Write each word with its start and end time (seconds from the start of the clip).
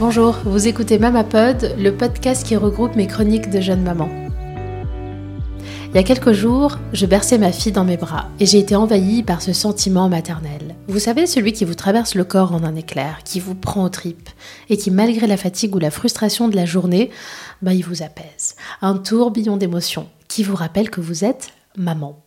Bonjour, 0.00 0.36
vous 0.44 0.68
écoutez 0.68 0.96
Mamapod, 0.96 1.74
le 1.76 1.90
podcast 1.90 2.46
qui 2.46 2.54
regroupe 2.54 2.94
mes 2.94 3.08
chroniques 3.08 3.50
de 3.50 3.60
jeune 3.60 3.82
maman. 3.82 4.08
Il 5.88 5.96
y 5.96 5.98
a 5.98 6.04
quelques 6.04 6.30
jours, 6.30 6.78
je 6.92 7.04
berçais 7.04 7.36
ma 7.36 7.50
fille 7.50 7.72
dans 7.72 7.82
mes 7.82 7.96
bras 7.96 8.28
et 8.38 8.46
j'ai 8.46 8.60
été 8.60 8.76
envahie 8.76 9.24
par 9.24 9.42
ce 9.42 9.52
sentiment 9.52 10.08
maternel. 10.08 10.76
Vous 10.86 11.00
savez, 11.00 11.26
celui 11.26 11.52
qui 11.52 11.64
vous 11.64 11.74
traverse 11.74 12.14
le 12.14 12.22
corps 12.22 12.54
en 12.54 12.62
un 12.62 12.76
éclair, 12.76 13.24
qui 13.24 13.40
vous 13.40 13.56
prend 13.56 13.82
aux 13.82 13.88
tripes 13.88 14.28
et 14.68 14.76
qui, 14.76 14.92
malgré 14.92 15.26
la 15.26 15.36
fatigue 15.36 15.74
ou 15.74 15.80
la 15.80 15.90
frustration 15.90 16.46
de 16.46 16.54
la 16.54 16.64
journée, 16.64 17.10
bah, 17.60 17.74
il 17.74 17.84
vous 17.84 18.04
apaise. 18.04 18.54
Un 18.82 18.98
tourbillon 18.98 19.56
d'émotions 19.56 20.06
qui 20.28 20.44
vous 20.44 20.54
rappelle 20.54 20.90
que 20.90 21.00
vous 21.00 21.24
êtes 21.24 21.48
maman. 21.76 22.22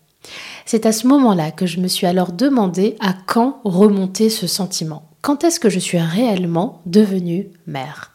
C'est 0.65 0.85
à 0.85 0.91
ce 0.91 1.07
moment-là 1.07 1.51
que 1.51 1.67
je 1.67 1.79
me 1.79 1.87
suis 1.87 2.05
alors 2.05 2.33
demandé 2.33 2.97
à 2.99 3.13
quand 3.13 3.61
remonter 3.63 4.29
ce 4.29 4.45
sentiment. 4.45 5.10
Quand 5.21 5.43
est-ce 5.43 5.59
que 5.59 5.69
je 5.69 5.77
suis 5.77 5.99
réellement 5.99 6.81
devenue 6.87 7.51
mère? 7.67 8.11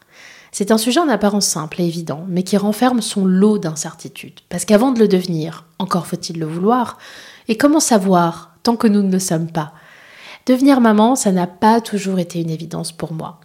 C'est 0.51 0.71
un 0.71 0.77
sujet 0.77 0.99
en 0.99 1.07
apparence 1.07 1.45
simple 1.45 1.79
et 1.79 1.85
évident, 1.85 2.25
mais 2.27 2.43
qui 2.43 2.57
renferme 2.57 3.01
son 3.01 3.23
lot 3.23 3.59
d'incertitudes. 3.59 4.41
Parce 4.49 4.65
qu'avant 4.65 4.91
de 4.91 4.99
le 4.99 5.07
devenir, 5.07 5.63
encore 5.79 6.05
faut-il 6.05 6.37
le 6.37 6.45
vouloir, 6.45 6.97
et 7.47 7.55
comment 7.55 7.79
savoir 7.79 8.57
tant 8.63 8.75
que 8.75 8.87
nous 8.87 9.03
ne 9.03 9.11
le 9.11 9.19
sommes 9.19 9.49
pas? 9.49 9.71
Devenir 10.47 10.81
maman, 10.81 11.15
ça 11.15 11.31
n'a 11.31 11.47
pas 11.47 11.79
toujours 11.79 12.19
été 12.19 12.41
une 12.41 12.49
évidence 12.49 12.91
pour 12.91 13.13
moi. 13.13 13.39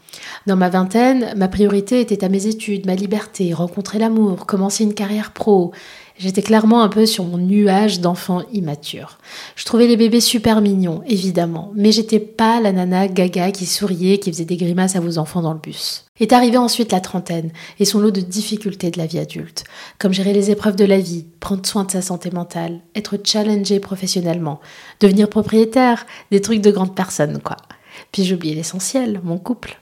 Dans 0.47 0.57
ma 0.57 0.69
vingtaine, 0.69 1.33
ma 1.37 1.49
priorité 1.49 2.01
était 2.01 2.25
à 2.25 2.29
mes 2.29 2.47
études, 2.47 2.87
ma 2.87 2.95
liberté, 2.95 3.53
rencontrer 3.53 3.99
l'amour, 3.99 4.47
commencer 4.47 4.85
une 4.85 4.95
carrière 4.95 5.33
pro. 5.33 5.73
J'étais 6.19 6.43
clairement 6.43 6.83
un 6.83 6.89
peu 6.89 7.07
sur 7.07 7.25
mon 7.25 7.39
nuage 7.39 8.01
d'enfant 8.01 8.43
immature. 8.53 9.19
Je 9.57 9.65
trouvais 9.65 9.87
les 9.87 9.97
bébés 9.97 10.21
super 10.21 10.61
mignons, 10.61 11.03
évidemment, 11.07 11.73
mais 11.75 11.91
j'étais 11.91 12.21
pas 12.21 12.61
la 12.61 12.73
nana 12.73 13.09
gaga 13.09 13.51
qui 13.51 13.67
souriait, 13.67 14.19
qui 14.19 14.31
faisait 14.31 14.45
des 14.45 14.57
grimaces 14.57 14.95
à 14.95 15.01
vos 15.01 15.19
enfants 15.19 15.43
dans 15.43 15.53
le 15.53 15.59
bus. 15.59 16.05
Est 16.21 16.33
arrivée 16.33 16.59
ensuite 16.59 16.93
la 16.93 17.01
trentaine 17.01 17.51
et 17.81 17.85
son 17.85 17.99
lot 17.99 18.11
de 18.11 18.21
difficultés 18.21 18.91
de 18.91 18.99
la 18.99 19.07
vie 19.07 19.19
adulte, 19.19 19.65
comme 19.99 20.13
gérer 20.13 20.33
les 20.33 20.51
épreuves 20.51 20.77
de 20.77 20.85
la 20.85 20.99
vie, 20.99 21.27
prendre 21.41 21.67
soin 21.67 21.85
de 21.85 21.91
sa 21.91 22.03
santé 22.03 22.31
mentale, 22.31 22.83
être 22.95 23.19
challengé 23.25 23.81
professionnellement, 23.81 24.61
devenir 25.01 25.29
propriétaire, 25.29 26.07
des 26.31 26.41
trucs 26.41 26.61
de 26.61 26.71
grande 26.71 26.95
personne, 26.95 27.41
quoi. 27.43 27.57
Puis 28.13 28.33
oublié 28.33 28.55
l'essentiel, 28.55 29.21
mon 29.25 29.39
couple. 29.39 29.82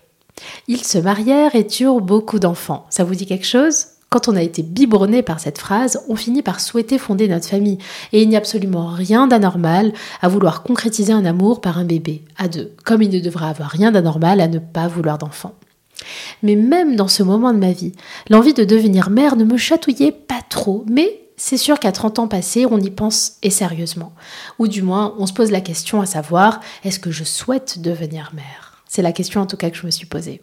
Ils 0.69 0.85
se 0.85 0.99
marièrent 0.99 1.55
et 1.55 1.67
turent 1.67 2.01
beaucoup 2.01 2.39
d'enfants. 2.39 2.87
Ça 2.91 3.05
vous 3.05 3.15
dit 3.15 3.27
quelque 3.27 3.47
chose? 3.47 3.87
Quand 4.11 4.27
on 4.27 4.35
a 4.35 4.43
été 4.43 4.65
biberonné 4.65 5.23
par 5.23 5.39
cette 5.39 5.59
phrase, 5.59 6.03
on 6.09 6.17
finit 6.17 6.43
par 6.43 6.59
souhaiter 6.59 6.99
fonder 6.99 7.29
notre 7.29 7.47
famille. 7.47 7.79
Et 8.13 8.23
il 8.23 8.29
n'y 8.29 8.35
a 8.35 8.39
absolument 8.39 8.89
rien 8.89 9.29
d'anormal 9.29 9.93
à 10.21 10.27
vouloir 10.29 10.65
concrétiser 10.65 11.13
un 11.13 11.25
amour 11.25 11.61
par 11.61 11.79
un 11.79 11.85
bébé, 11.85 12.25
à 12.37 12.49
deux, 12.49 12.73
comme 12.85 13.03
il 13.03 13.11
ne 13.11 13.21
devrait 13.21 13.47
avoir 13.47 13.71
rien 13.71 13.93
d'anormal 13.93 14.41
à 14.41 14.49
ne 14.49 14.59
pas 14.59 14.89
vouloir 14.89 15.17
d'enfant. 15.17 15.55
Mais 16.43 16.57
même 16.57 16.97
dans 16.97 17.07
ce 17.07 17.23
moment 17.23 17.53
de 17.53 17.59
ma 17.59 17.71
vie, 17.71 17.93
l'envie 18.29 18.55
de 18.55 18.65
devenir 18.65 19.11
mère 19.11 19.37
ne 19.37 19.45
me 19.45 19.57
chatouillait 19.57 20.11
pas 20.13 20.41
trop, 20.49 20.85
mais 20.89 21.21
c'est 21.37 21.57
sûr 21.57 21.79
qu'à 21.79 21.93
30 21.93 22.19
ans 22.19 22.29
passés, 22.29 22.67
on 22.67 22.79
y 22.79 22.91
pense 22.91 23.35
et 23.43 23.51
sérieusement. 23.51 24.13
Ou 24.59 24.67
du 24.67 24.83
moins, 24.83 25.15
on 25.19 25.27
se 25.27 25.33
pose 25.33 25.53
la 25.53 25.61
question 25.61 26.01
à 26.01 26.07
savoir, 26.07 26.61
est-ce 26.85 26.99
que 26.99 27.13
je 27.13 27.25
souhaite 27.25 27.81
devenir 27.81 28.33
mère? 28.35 28.70
C'est 28.91 29.03
la 29.03 29.13
question 29.13 29.41
en 29.41 29.47
tout 29.47 29.57
cas 29.57 29.71
que 29.71 29.77
je 29.77 29.87
me 29.87 29.91
suis 29.93 30.07
posée. 30.07 30.43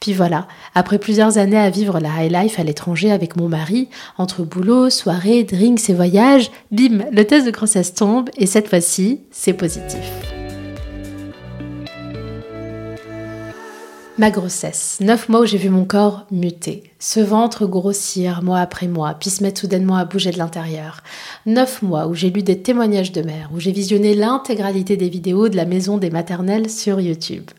Puis 0.00 0.12
voilà, 0.12 0.48
après 0.74 0.98
plusieurs 0.98 1.38
années 1.38 1.56
à 1.56 1.70
vivre 1.70 2.00
la 2.00 2.24
high 2.24 2.32
life 2.32 2.58
à 2.58 2.64
l'étranger 2.64 3.12
avec 3.12 3.36
mon 3.36 3.48
mari, 3.48 3.88
entre 4.18 4.42
boulot, 4.42 4.90
soirée, 4.90 5.44
drinks 5.44 5.88
et 5.88 5.94
voyages, 5.94 6.50
bim, 6.72 7.04
le 7.12 7.24
test 7.24 7.46
de 7.46 7.52
grossesse 7.52 7.94
tombe 7.94 8.30
et 8.36 8.46
cette 8.46 8.66
fois-ci, 8.66 9.20
c'est 9.30 9.52
positif. 9.52 10.31
Ma 14.18 14.30
grossesse, 14.30 14.98
neuf 15.00 15.30
mois 15.30 15.40
où 15.40 15.46
j'ai 15.46 15.56
vu 15.56 15.70
mon 15.70 15.86
corps 15.86 16.26
muter, 16.30 16.82
ce 16.98 17.18
ventre 17.18 17.64
grossir 17.64 18.42
mois 18.42 18.60
après 18.60 18.86
mois, 18.86 19.14
puis 19.14 19.30
se 19.30 19.42
mettre 19.42 19.62
soudainement 19.62 19.96
à 19.96 20.04
bouger 20.04 20.30
de 20.30 20.36
l'intérieur. 20.36 21.02
Neuf 21.46 21.80
mois 21.80 22.06
où 22.06 22.14
j'ai 22.14 22.28
lu 22.28 22.42
des 22.42 22.60
témoignages 22.60 23.12
de 23.12 23.22
mères, 23.22 23.48
où 23.54 23.58
j'ai 23.58 23.72
visionné 23.72 24.14
l'intégralité 24.14 24.98
des 24.98 25.08
vidéos 25.08 25.48
de 25.48 25.56
la 25.56 25.64
maison 25.64 25.96
des 25.96 26.10
maternelles 26.10 26.68
sur 26.68 27.00
YouTube. 27.00 27.50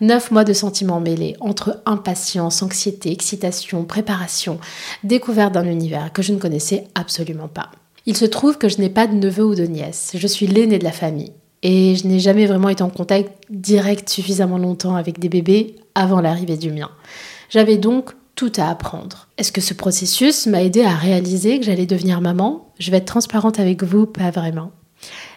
Neuf 0.00 0.30
mois 0.30 0.44
de 0.44 0.52
sentiments 0.52 1.00
mêlés, 1.00 1.36
entre 1.40 1.82
impatience, 1.86 2.62
anxiété, 2.62 3.10
excitation, 3.10 3.84
préparation, 3.84 4.60
découverte 5.02 5.54
d'un 5.54 5.66
univers 5.66 6.12
que 6.12 6.22
je 6.22 6.32
ne 6.32 6.38
connaissais 6.38 6.84
absolument 6.94 7.48
pas. 7.48 7.72
Il 8.06 8.16
se 8.16 8.26
trouve 8.26 8.58
que 8.58 8.68
je 8.68 8.78
n'ai 8.78 8.90
pas 8.90 9.08
de 9.08 9.14
neveu 9.16 9.44
ou 9.44 9.54
de 9.56 9.66
nièce, 9.66 10.12
je 10.14 10.26
suis 10.28 10.46
l'aîné 10.46 10.78
de 10.78 10.84
la 10.84 10.92
famille. 10.92 11.32
Et 11.68 11.96
je 11.96 12.06
n'ai 12.06 12.20
jamais 12.20 12.46
vraiment 12.46 12.68
été 12.68 12.84
en 12.84 12.90
contact 12.90 13.42
direct 13.50 14.08
suffisamment 14.08 14.56
longtemps 14.56 14.94
avec 14.94 15.18
des 15.18 15.28
bébés 15.28 15.74
avant 15.96 16.20
l'arrivée 16.20 16.56
du 16.56 16.70
mien. 16.70 16.92
J'avais 17.50 17.76
donc 17.76 18.12
tout 18.36 18.52
à 18.56 18.70
apprendre. 18.70 19.26
Est-ce 19.36 19.50
que 19.50 19.60
ce 19.60 19.74
processus 19.74 20.46
m'a 20.46 20.62
aidé 20.62 20.84
à 20.84 20.94
réaliser 20.94 21.58
que 21.58 21.64
j'allais 21.64 21.86
devenir 21.86 22.20
maman? 22.20 22.68
Je 22.78 22.92
vais 22.92 22.98
être 22.98 23.06
transparente 23.06 23.58
avec 23.58 23.82
vous, 23.82 24.06
pas 24.06 24.30
vraiment. 24.30 24.70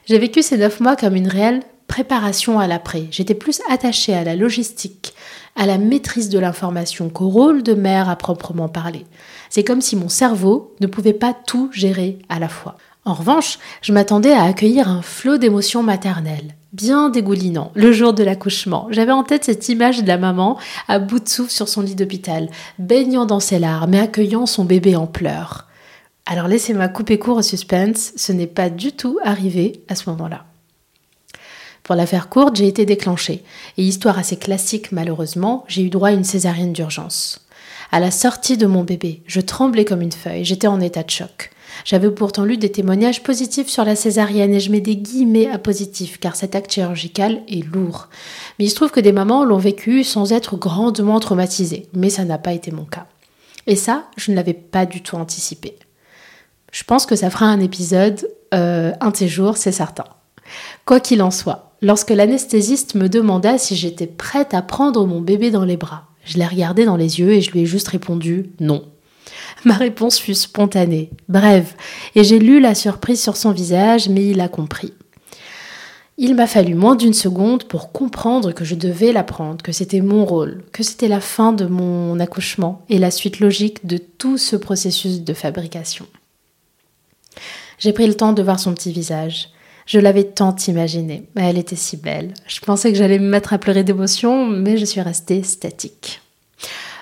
J'ai 0.06 0.19
vécu 0.19 0.44
ces 0.44 0.59
neuf 0.59 0.79
mois 0.79 0.95
comme 0.95 1.16
une 1.16 1.28
réelle 1.28 1.63
préparation 1.88 2.59
à 2.59 2.67
l'après. 2.67 3.07
J'étais 3.09 3.34
plus 3.34 3.61
attachée 3.67 4.13
à 4.13 4.23
la 4.23 4.35
logistique, 4.35 5.16
à 5.56 5.66
la 5.66 5.79
maîtrise 5.79 6.29
de 6.29 6.38
l'information 6.38 7.09
qu'au 7.09 7.29
rôle 7.29 7.63
de 7.63 7.73
mère 7.73 8.07
à 8.07 8.16
proprement 8.16 8.69
parler. 8.69 9.07
C'est 9.50 9.63
comme 9.63 9.81
si 9.81 9.96
mon 9.96 10.09
cerveau 10.09 10.75
ne 10.79 10.85
pouvait 10.85 11.13
pas 11.13 11.34
tout 11.34 11.72
gérer 11.73 12.19
à 12.29 12.38
la 12.38 12.50
fois. 12.50 12.78
En 13.05 13.13
revanche, 13.13 13.59
je 13.81 13.93
m'attendais 13.93 14.33
à 14.33 14.43
accueillir 14.43 14.89
un 14.89 15.01
flot 15.01 15.37
d'émotions 15.37 15.83
maternelles, 15.83 16.55
bien 16.73 17.09
dégoulinant, 17.09 17.71
le 17.73 17.91
jour 17.91 18.13
de 18.13 18.23
l'accouchement. 18.23 18.87
J'avais 18.91 19.13
en 19.13 19.23
tête 19.23 19.45
cette 19.45 19.69
image 19.69 20.01
de 20.01 20.07
la 20.07 20.17
maman 20.17 20.59
à 20.87 20.99
bout 20.99 21.19
de 21.19 21.29
souffle 21.29 21.51
sur 21.51 21.69
son 21.69 21.81
lit 21.81 21.95
d'hôpital, 21.95 22.49
baignant 22.77 23.25
dans 23.25 23.39
ses 23.39 23.57
larmes 23.57 23.93
et 23.93 23.99
accueillant 23.99 24.45
son 24.45 24.65
bébé 24.65 24.95
en 24.95 25.07
pleurs. 25.07 25.65
Alors 26.25 26.47
laissez-moi 26.47 26.89
couper 26.89 27.17
court 27.17 27.37
au 27.37 27.41
suspense, 27.41 28.11
ce 28.15 28.31
n'est 28.33 28.47
pas 28.47 28.69
du 28.69 28.91
tout 28.91 29.17
arrivé 29.23 29.81
à 29.87 29.95
ce 29.95 30.09
moment-là. 30.11 30.45
Pour 31.81 31.95
la 31.95 32.05
faire 32.05 32.29
courte, 32.29 32.57
j'ai 32.57 32.67
été 32.67 32.85
déclenchée, 32.85 33.43
et 33.77 33.83
histoire 33.83 34.19
assez 34.19 34.37
classique 34.37 34.91
malheureusement, 34.91 35.63
j'ai 35.67 35.81
eu 35.81 35.89
droit 35.89 36.09
à 36.09 36.11
une 36.11 36.23
césarienne 36.23 36.73
d'urgence. 36.73 37.47
À 37.91 37.99
la 37.99 38.11
sortie 38.11 38.57
de 38.57 38.67
mon 38.67 38.83
bébé, 38.83 39.23
je 39.25 39.41
tremblais 39.41 39.85
comme 39.85 40.03
une 40.03 40.11
feuille, 40.11 40.45
j'étais 40.45 40.67
en 40.67 40.81
état 40.81 41.01
de 41.01 41.09
choc. 41.09 41.49
J'avais 41.85 42.09
pourtant 42.12 42.46
lu 42.46 42.57
des 42.57 42.72
témoignages 42.72 43.24
positifs 43.24 43.68
sur 43.68 43.85
la 43.85 43.96
césarienne 43.96 44.53
et 44.53 44.59
je 44.59 44.72
mets 44.72 44.81
des 44.81 44.97
guillemets 44.97 45.47
à 45.47 45.57
positif 45.57 46.19
car 46.19 46.35
cet 46.35 46.56
acte 46.56 46.72
chirurgical 46.72 47.41
est 47.47 47.66
lourd. 47.74 48.09
Mais 48.57 48.66
il 48.66 48.69
se 48.69 48.75
trouve 48.75 48.91
que 48.91 49.00
des 49.00 49.12
mamans 49.12 49.46
l'ont 49.46 49.57
vécu 49.57 50.03
sans 50.03 50.34
être 50.34 50.58
grandement 50.58 51.19
traumatisées, 51.19 51.88
mais 51.94 52.09
ça 52.09 52.25
n'a 52.25 52.38
pas 52.38 52.53
été 52.53 52.72
mon 52.72 52.85
cas. 52.85 53.08
Et 53.68 53.75
ça, 53.75 54.06
je 54.18 54.31
ne 54.31 54.35
l'avais 54.35 54.53
pas 54.53 54.85
du 54.85 55.02
tout 55.02 55.16
anticipé. 55.16 55.78
Je 56.72 56.84
pense 56.84 57.06
que 57.06 57.16
ça 57.16 57.29
fera 57.29 57.46
un 57.46 57.59
épisode 57.59 58.28
euh, 58.53 58.91
un 59.00 59.12
de 59.12 59.18
ces 59.18 59.28
jours, 59.28 59.58
c'est 59.58 59.72
certain. 59.72 60.06
Quoi 60.85 61.00
qu'il 61.00 61.22
en 61.22 61.31
soit, 61.31 61.74
lorsque 61.81 62.09
l'anesthésiste 62.09 62.96
me 62.96 63.09
demanda 63.09 63.58
si 63.58 63.75
j'étais 63.75 64.08
prête 64.08 64.53
à 64.53 64.62
prendre 64.62 65.06
mon 65.06 65.22
bébé 65.22 65.52
dans 65.52 65.66
les 65.66 65.78
bras, 65.78 66.06
je 66.25 66.38
l'ai 66.38 66.47
regardé 66.47 66.85
dans 66.85 66.96
les 66.96 67.19
yeux 67.19 67.31
et 67.31 67.41
je 67.41 67.52
lui 67.52 67.62
ai 67.62 67.66
juste 67.66 67.88
répondu 67.88 68.52
non. 68.59 68.84
Ma 69.65 69.75
réponse 69.75 70.19
fut 70.19 70.35
spontanée, 70.35 71.09
brève, 71.27 71.73
et 72.15 72.23
j'ai 72.23 72.39
lu 72.39 72.59
la 72.59 72.75
surprise 72.75 73.21
sur 73.21 73.37
son 73.37 73.51
visage, 73.51 74.09
mais 74.09 74.25
il 74.25 74.41
a 74.41 74.47
compris. 74.47 74.93
Il 76.21 76.35
m'a 76.35 76.47
fallu 76.47 76.75
moins 76.75 76.95
d'une 76.95 77.13
seconde 77.13 77.63
pour 77.63 77.93
comprendre 77.93 78.51
que 78.51 78.65
je 78.65 78.75
devais 78.75 79.13
la 79.13 79.23
prendre, 79.23 79.63
que 79.63 79.71
c'était 79.71 80.01
mon 80.01 80.25
rôle, 80.25 80.65
que 80.73 80.83
c'était 80.83 81.07
la 81.07 81.21
fin 81.21 81.53
de 81.53 81.65
mon 81.65 82.19
accouchement 82.19 82.83
et 82.89 82.97
la 82.97 83.09
suite 83.09 83.39
logique 83.39 83.85
de 83.85 83.97
tout 83.97 84.37
ce 84.37 84.57
processus 84.57 85.21
de 85.21 85.33
fabrication. 85.33 86.05
J'ai 87.77 87.93
pris 87.93 88.05
le 88.05 88.16
temps 88.16 88.33
de 88.33 88.43
voir 88.43 88.59
son 88.59 88.73
petit 88.73 88.91
visage. 88.91 89.51
Je 89.85 89.97
l'avais 89.97 90.25
tant 90.25 90.53
imaginé, 90.67 91.29
elle 91.35 91.57
était 91.57 91.77
si 91.77 91.95
belle. 91.95 92.33
Je 92.47 92.59
pensais 92.59 92.91
que 92.91 92.97
j'allais 92.97 93.17
me 93.17 93.29
mettre 93.29 93.53
à 93.53 93.57
pleurer 93.57 93.85
d'émotion, 93.85 94.45
mais 94.45 94.77
je 94.77 94.83
suis 94.83 95.01
restée 95.01 95.41
statique. 95.43 96.22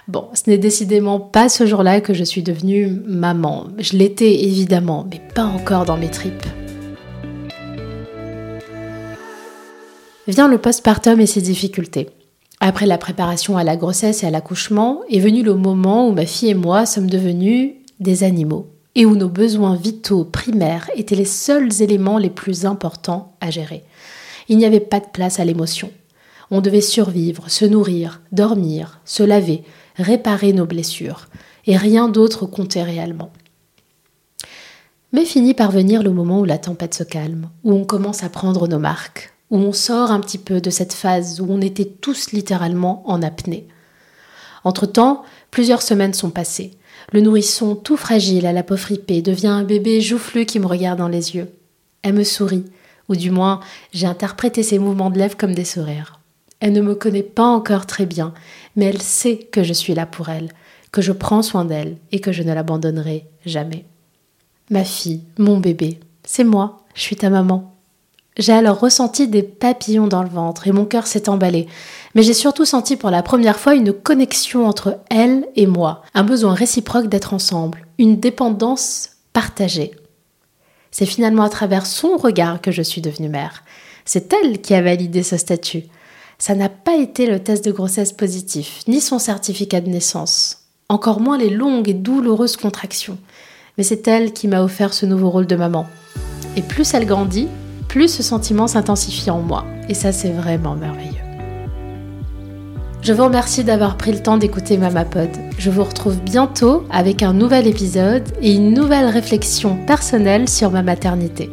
Bon, 0.07 0.29
ce 0.33 0.49
n'est 0.49 0.57
décidément 0.57 1.19
pas 1.19 1.49
ce 1.49 1.65
jour-là 1.65 1.99
que 1.99 2.13
je 2.13 2.23
suis 2.23 2.41
devenue 2.41 2.87
maman. 3.05 3.67
Je 3.77 3.97
l'étais 3.97 4.45
évidemment, 4.45 5.05
mais 5.11 5.21
pas 5.35 5.43
encore 5.43 5.83
dans 5.83 5.97
mes 5.97 6.09
tripes. 6.09 6.45
Vient 10.25 10.47
le 10.47 10.59
postpartum 10.59 11.19
et 11.19 11.25
ses 11.25 11.41
difficultés. 11.41 12.09
Après 12.61 12.85
la 12.85 12.97
préparation 12.97 13.57
à 13.57 13.65
la 13.65 13.75
grossesse 13.75 14.23
et 14.23 14.27
à 14.27 14.31
l'accouchement, 14.31 15.01
est 15.09 15.19
venu 15.19 15.43
le 15.43 15.55
moment 15.55 16.07
où 16.07 16.13
ma 16.13 16.25
fille 16.25 16.51
et 16.51 16.53
moi 16.53 16.85
sommes 16.85 17.09
devenus 17.09 17.73
des 17.99 18.23
animaux 18.23 18.67
et 18.95 19.05
où 19.05 19.17
nos 19.17 19.29
besoins 19.29 19.75
vitaux 19.75 20.23
primaires 20.23 20.89
étaient 20.95 21.15
les 21.15 21.25
seuls 21.25 21.81
éléments 21.81 22.17
les 22.17 22.29
plus 22.29 22.65
importants 22.65 23.33
à 23.41 23.51
gérer. 23.51 23.83
Il 24.47 24.57
n'y 24.57 24.65
avait 24.65 24.79
pas 24.79 25.01
de 25.01 25.07
place 25.11 25.41
à 25.41 25.45
l'émotion. 25.45 25.91
On 26.49 26.61
devait 26.61 26.79
survivre, 26.79 27.49
se 27.49 27.65
nourrir, 27.65 28.21
dormir, 28.31 29.01
se 29.03 29.21
laver, 29.21 29.63
réparer 29.97 30.53
nos 30.53 30.65
blessures, 30.65 31.27
et 31.65 31.77
rien 31.77 32.07
d'autre 32.07 32.45
comptait 32.45 32.83
réellement. 32.83 33.31
Mais 35.13 35.25
finit 35.25 35.53
par 35.53 35.71
venir 35.71 36.03
le 36.03 36.11
moment 36.11 36.41
où 36.41 36.45
la 36.45 36.57
tempête 36.57 36.93
se 36.93 37.03
calme, 37.03 37.49
où 37.63 37.73
on 37.73 37.85
commence 37.85 38.23
à 38.23 38.29
prendre 38.29 38.67
nos 38.67 38.79
marques, 38.79 39.33
où 39.49 39.57
on 39.57 39.73
sort 39.73 40.11
un 40.11 40.19
petit 40.19 40.37
peu 40.37 40.59
de 40.59 40.69
cette 40.69 40.93
phase 40.93 41.39
où 41.39 41.47
on 41.49 41.61
était 41.61 41.85
tous 41.85 42.31
littéralement 42.31 43.03
en 43.09 43.21
apnée. 43.21 43.67
Entre-temps, 44.63 45.23
plusieurs 45.49 45.81
semaines 45.81 46.13
sont 46.13 46.29
passées. 46.29 46.71
Le 47.13 47.21
nourrisson, 47.21 47.75
tout 47.75 47.95
fragile 47.95 48.45
à 48.45 48.51
la 48.51 48.63
peau 48.63 48.75
fripée, 48.75 49.21
devient 49.21 49.47
un 49.47 49.63
bébé 49.63 50.01
joufflu 50.01 50.45
qui 50.45 50.59
me 50.59 50.67
regarde 50.67 50.99
dans 50.99 51.07
les 51.07 51.35
yeux. 51.35 51.49
Elle 52.01 52.15
me 52.15 52.25
sourit, 52.25 52.65
ou 53.07 53.15
du 53.15 53.31
moins 53.31 53.61
j'ai 53.93 54.07
interprété 54.07 54.61
ses 54.61 54.79
mouvements 54.79 55.09
de 55.09 55.17
lèvres 55.17 55.37
comme 55.37 55.55
des 55.55 55.65
sourires. 55.65 56.16
Elle 56.59 56.73
ne 56.73 56.81
me 56.81 56.95
connaît 56.95 57.23
pas 57.23 57.45
encore 57.45 57.85
très 57.85 58.05
bien, 58.05 58.33
mais 58.75 58.85
elle 58.85 59.01
sait 59.01 59.37
que 59.37 59.63
je 59.63 59.73
suis 59.73 59.93
là 59.93 60.05
pour 60.05 60.29
elle, 60.29 60.51
que 60.91 61.01
je 61.01 61.11
prends 61.11 61.41
soin 61.41 61.65
d'elle 61.65 61.97
et 62.11 62.19
que 62.19 62.31
je 62.31 62.43
ne 62.43 62.53
l'abandonnerai 62.53 63.25
jamais. 63.45 63.85
Ma 64.69 64.83
fille, 64.83 65.23
mon 65.37 65.59
bébé, 65.59 65.99
c'est 66.23 66.43
moi, 66.43 66.83
je 66.93 67.01
suis 67.01 67.15
ta 67.15 67.29
maman. 67.29 67.73
J'ai 68.37 68.53
alors 68.53 68.79
ressenti 68.79 69.27
des 69.27 69.41
papillons 69.41 70.07
dans 70.07 70.21
le 70.21 70.29
ventre 70.29 70.67
et 70.67 70.71
mon 70.71 70.85
cœur 70.85 71.07
s'est 71.07 71.29
emballé. 71.29 71.67
Mais 72.13 72.21
j'ai 72.21 72.33
surtout 72.33 72.65
senti 72.65 72.95
pour 72.95 73.09
la 73.09 73.23
première 73.23 73.59
fois 73.59 73.73
une 73.73 73.93
connexion 73.93 74.67
entre 74.67 74.99
elle 75.09 75.47
et 75.55 75.65
moi, 75.65 76.03
un 76.13 76.23
besoin 76.23 76.53
réciproque 76.53 77.07
d'être 77.07 77.33
ensemble, 77.33 77.87
une 77.97 78.19
dépendance 78.19 79.11
partagée. 79.33 79.91
C'est 80.91 81.05
finalement 81.05 81.43
à 81.43 81.49
travers 81.49 81.85
son 81.85 82.17
regard 82.17 82.61
que 82.61 82.71
je 82.71 82.81
suis 82.81 83.01
devenue 83.01 83.29
mère. 83.29 83.63
C'est 84.05 84.33
elle 84.33 84.61
qui 84.61 84.73
a 84.73 84.81
validé 84.81 85.23
ce 85.23 85.37
statut. 85.37 85.83
Ça 86.39 86.53
n'a 86.53 86.69
pas 86.69 86.95
été 86.95 87.25
le 87.25 87.39
test 87.39 87.65
de 87.65 87.71
grossesse 87.71 88.13
positif, 88.13 88.81
ni 88.87 89.01
son 89.01 89.17
certificat 89.17 89.81
de 89.81 89.89
naissance, 89.89 90.59
encore 90.87 91.19
moins 91.19 91.37
les 91.37 91.49
longues 91.49 91.89
et 91.89 91.95
douloureuses 91.95 92.57
contractions. 92.57 93.17
Mais 93.77 93.83
c'est 93.83 94.07
elle 94.07 94.33
qui 94.33 94.47
m'a 94.47 94.61
offert 94.61 94.93
ce 94.93 95.07
nouveau 95.07 95.31
rôle 95.31 95.47
de 95.47 95.55
maman. 95.55 95.87
Et 96.55 96.61
plus 96.61 96.93
elle 96.93 97.07
grandit, 97.07 97.47
plus 97.87 98.07
ce 98.07 98.21
sentiment 98.21 98.67
s'intensifie 98.67 99.31
en 99.31 99.39
moi. 99.39 99.65
Et 99.89 99.95
ça, 99.95 100.11
c'est 100.11 100.29
vraiment 100.29 100.75
merveilleux. 100.75 101.13
Je 103.01 103.13
vous 103.13 103.23
remercie 103.23 103.63
d'avoir 103.63 103.97
pris 103.97 104.11
le 104.11 104.21
temps 104.21 104.37
d'écouter 104.37 104.77
Mamapod. 104.77 105.29
Je 105.57 105.71
vous 105.71 105.83
retrouve 105.83 106.19
bientôt 106.21 106.83
avec 106.91 107.23
un 107.23 107.33
nouvel 107.33 107.65
épisode 107.65 108.27
et 108.41 108.53
une 108.53 108.73
nouvelle 108.73 109.05
réflexion 109.05 109.77
personnelle 109.85 110.47
sur 110.47 110.69
ma 110.69 110.83
maternité. 110.83 111.49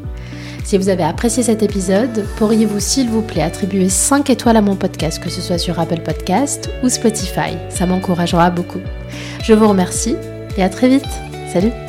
Si 0.64 0.78
vous 0.78 0.88
avez 0.88 1.04
apprécié 1.04 1.42
cet 1.42 1.62
épisode, 1.62 2.24
pourriez-vous 2.38 2.80
s'il 2.80 3.10
vous 3.10 3.20
plaît 3.20 3.42
attribuer 3.42 3.90
5 3.90 4.30
étoiles 4.30 4.56
à 4.56 4.62
mon 4.62 4.76
podcast, 4.76 5.22
que 5.22 5.28
ce 5.28 5.42
soit 5.42 5.58
sur 5.58 5.78
Apple 5.78 6.00
Podcast 6.00 6.70
ou 6.82 6.88
Spotify? 6.88 7.56
Ça 7.68 7.84
m'encouragera 7.84 8.50
beaucoup. 8.50 8.80
Je 9.42 9.52
vous 9.52 9.68
remercie 9.68 10.16
et 10.56 10.62
à 10.62 10.70
très 10.70 10.88
vite. 10.88 11.04
Salut 11.52 11.83